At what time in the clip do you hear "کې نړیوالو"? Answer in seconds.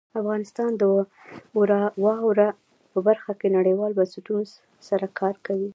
3.39-3.97